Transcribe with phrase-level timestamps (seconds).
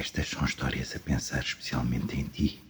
[0.00, 2.64] Estas são histórias a pensar especialmente em ti.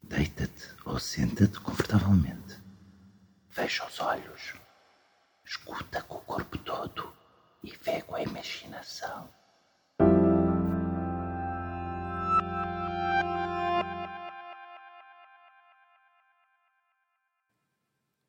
[0.00, 2.56] Deita-te ou senta-te confortavelmente.
[3.48, 4.54] Fecha os olhos.
[5.44, 7.12] Escuta com o corpo todo
[7.64, 9.28] e vê com a imaginação.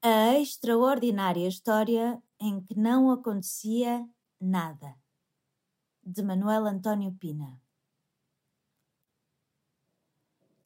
[0.01, 4.03] A extraordinária história em que não acontecia
[4.41, 4.95] nada.
[6.11, 7.61] De Manuel António Pina.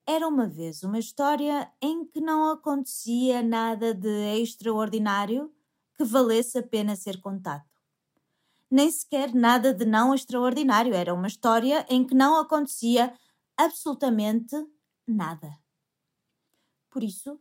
[0.08, 5.54] Era uma vez uma história em que não acontecia nada de extraordinário
[5.98, 7.66] que valesse a pena ser contado.
[8.72, 10.94] Nem sequer nada de não extraordinário.
[10.94, 13.14] Era uma história em que não acontecia
[13.58, 14.56] absolutamente
[15.06, 15.52] nada.
[16.90, 17.38] Por isso,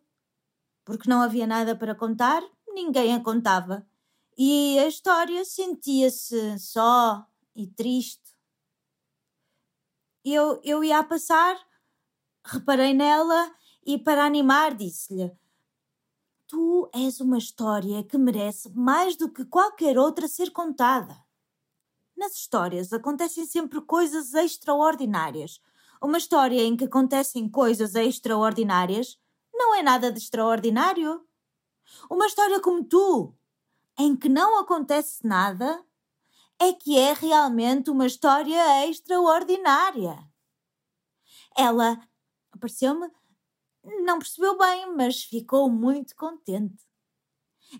[0.84, 3.86] porque não havia nada para contar, ninguém a contava.
[4.36, 8.36] E a história sentia-se só e triste.
[10.24, 11.56] Eu, eu ia a passar
[12.44, 13.54] Reparei nela
[13.86, 15.32] e, para animar, disse-lhe:
[16.48, 21.16] Tu és uma história que merece mais do que qualquer outra ser contada.
[22.16, 25.60] Nas histórias acontecem sempre coisas extraordinárias.
[26.00, 29.18] Uma história em que acontecem coisas extraordinárias
[29.54, 31.24] não é nada de extraordinário.
[32.10, 33.34] Uma história como tu,
[33.98, 35.84] em que não acontece nada,
[36.68, 40.16] é que é realmente uma história extraordinária.
[41.56, 42.00] Ela
[42.58, 43.10] Pareceu-me.
[44.04, 46.86] Não percebeu bem, mas ficou muito contente.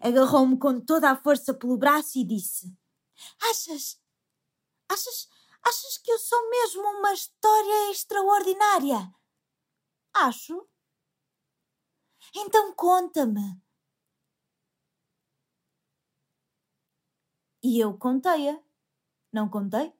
[0.00, 2.76] Agarrou-me com toda a força pelo braço e disse:
[3.40, 4.00] Achas?
[4.88, 5.28] Achas?
[5.62, 9.14] Achas que eu sou mesmo uma história extraordinária?
[10.12, 10.68] Acho.
[12.34, 13.60] Então conta-me.
[17.62, 18.60] E eu contei-a.
[19.32, 19.92] Não contei?